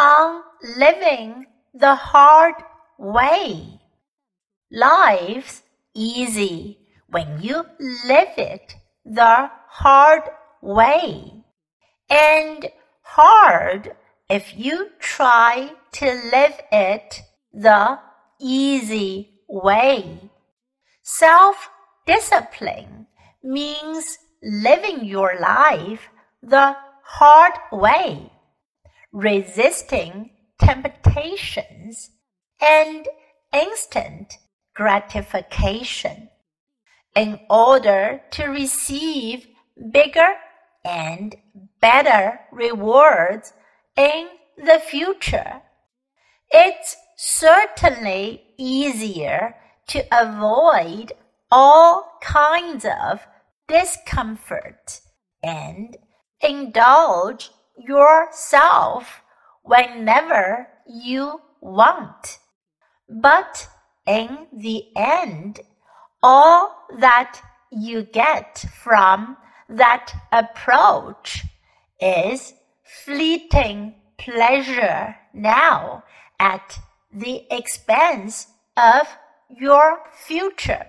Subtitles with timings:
[0.00, 0.42] on
[0.78, 2.54] living the hard
[2.98, 3.80] way.
[4.70, 5.62] Life's
[5.94, 7.64] easy when you
[8.06, 10.22] live it the hard
[10.62, 11.44] way,
[12.08, 12.68] and
[13.02, 13.96] hard
[14.28, 17.20] if you try to live it
[17.52, 17.98] the
[18.40, 20.30] easy way.
[21.02, 21.68] Self
[22.06, 23.06] discipline
[23.42, 26.08] means living your life
[26.42, 28.30] the hard way,
[29.12, 32.10] resisting temptations
[32.60, 33.06] and
[33.52, 34.34] instant
[34.74, 36.28] gratification
[37.14, 39.46] in order to receive
[39.90, 40.34] bigger
[40.84, 41.36] and
[41.80, 43.52] better rewards
[43.96, 45.62] in the future.
[46.50, 49.56] It's certainly easier
[49.88, 51.12] to avoid
[51.50, 53.26] all kinds of
[53.66, 55.00] discomfort
[55.42, 55.96] and
[56.40, 57.50] indulge
[57.86, 59.22] yourself
[59.62, 62.38] whenever you want.
[63.08, 63.68] But
[64.06, 65.60] in the end,
[66.22, 69.36] all that you get from
[69.68, 71.44] that approach
[72.00, 72.54] is
[73.04, 76.04] fleeting pleasure now
[76.38, 76.78] at
[77.12, 79.06] the expense of
[79.48, 80.86] your future,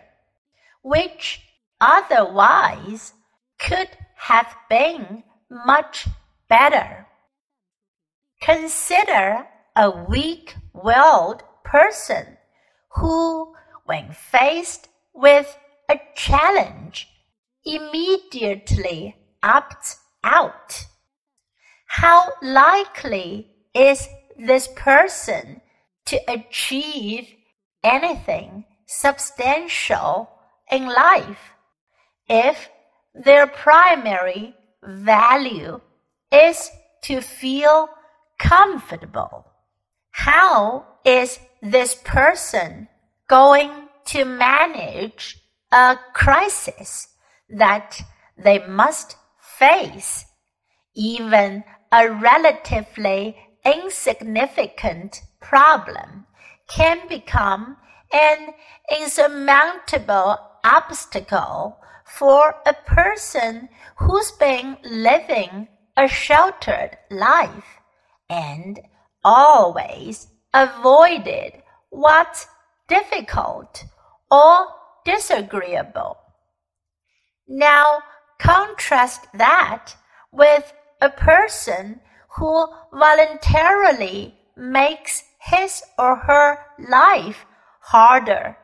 [0.84, 1.42] which
[1.80, 3.14] otherwise
[3.60, 6.08] could have been much
[6.52, 7.08] better.
[8.42, 12.38] Consider a weak willed person
[12.98, 13.54] who,
[13.86, 15.58] when faced with
[15.90, 17.08] a challenge,
[17.64, 20.88] immediately opts out.
[21.88, 25.62] How likely is this person
[26.08, 27.30] to achieve
[27.82, 30.30] anything substantial
[30.70, 31.54] in life
[32.28, 32.70] if
[33.14, 35.80] their primary value
[36.32, 36.70] is
[37.04, 37.90] to feel
[38.40, 39.46] comfortable?
[40.12, 42.88] How is this person
[43.28, 43.72] going
[44.06, 45.40] to manage
[45.72, 47.08] a crisis
[47.50, 48.02] that
[48.38, 50.26] they must face,
[50.96, 53.36] even a relatively
[53.66, 56.26] insignificant problem
[56.68, 57.78] can become
[58.12, 58.54] an
[58.90, 65.68] insurmountable obstacle for a person who's been living
[65.98, 67.80] a sheltered life
[68.30, 68.80] and
[69.24, 72.48] always avoided what's
[72.88, 73.86] difficult
[74.30, 74.68] or
[75.06, 76.18] disagreeable.
[77.48, 78.04] Now
[78.40, 79.96] contrast that
[80.32, 82.00] with a person
[82.38, 87.46] who voluntarily makes his or her life
[87.82, 88.58] harder.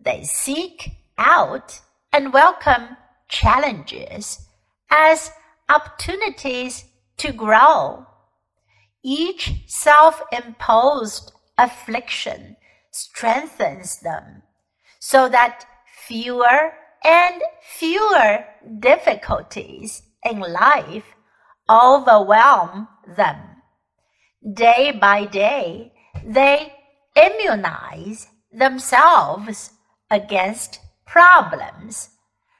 [0.00, 1.80] They seek out
[2.12, 2.96] and welcome
[3.28, 4.46] challenges
[4.90, 5.30] as
[5.68, 6.84] opportunities
[7.18, 8.06] to grow.
[9.02, 12.56] Each self imposed affliction
[12.90, 14.42] strengthens them
[14.98, 15.64] so that
[16.06, 16.72] fewer
[17.04, 18.44] and fewer
[18.80, 21.14] difficulties in life
[21.70, 23.36] overwhelm them.
[24.54, 25.92] Day by day,
[26.24, 26.72] they
[27.14, 29.72] immunize themselves
[30.10, 32.10] against problems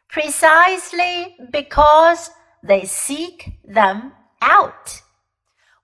[0.09, 2.31] precisely because
[2.63, 5.03] they seek them out.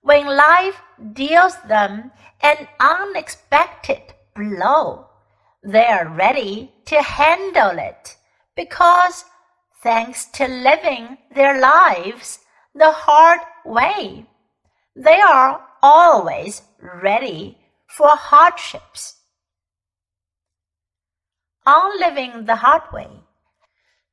[0.01, 0.81] When life
[1.13, 5.07] deals them an unexpected blow,
[5.63, 8.17] they are ready to handle it
[8.55, 9.25] because
[9.81, 12.39] thanks to living their lives
[12.75, 14.25] the hard way,
[14.95, 17.57] they are always ready
[17.87, 19.15] for hardships.
[21.65, 23.24] On living the hard way.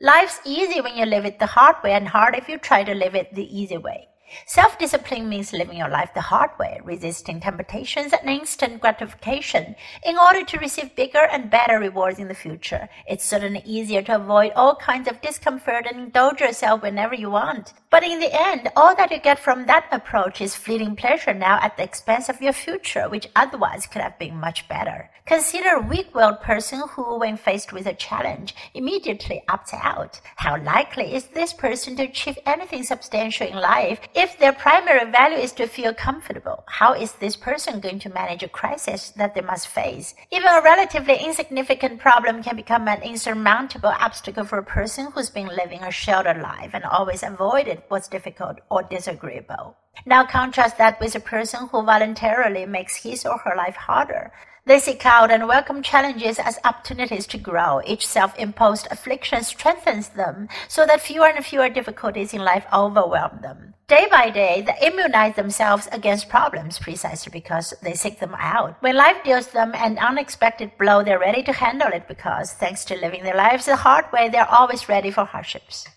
[0.04, 2.92] Life's easy when you live it the hard way and hard if you try to
[2.92, 4.08] live it the easy way.
[4.46, 10.18] Self discipline means living your life the hard way, resisting temptations and instant gratification in
[10.18, 12.88] order to receive bigger and better rewards in the future.
[13.06, 17.74] It's certainly easier to avoid all kinds of discomfort and indulge yourself whenever you want.
[17.90, 21.58] But in the end, all that you get from that approach is fleeting pleasure now
[21.60, 25.10] at the expense of your future, which otherwise could have been much better.
[25.26, 30.20] Consider a weak willed person who, when faced with a challenge, immediately opts out.
[30.36, 35.36] How likely is this person to achieve anything substantial in life if their primary value
[35.36, 36.62] is to feel comfortable?
[36.68, 40.14] How is this person going to manage a crisis that they must face?
[40.30, 45.48] Even a relatively insignificant problem can become an insurmountable obstacle for a person who's been
[45.48, 49.76] living a sheltered life and always avoided what's difficult or disagreeable.
[50.06, 54.30] Now contrast that with a person who voluntarily makes his or her life harder.
[54.64, 57.80] They seek out and welcome challenges as opportunities to grow.
[57.84, 63.40] Each self imposed affliction strengthens them so that fewer and fewer difficulties in life overwhelm
[63.42, 63.74] them.
[63.88, 68.80] Day by day, they immunize themselves against problems precisely because they seek them out.
[68.80, 72.94] When life deals them an unexpected blow, they're ready to handle it because, thanks to
[72.94, 75.88] living their lives the hard way, they're always ready for hardships.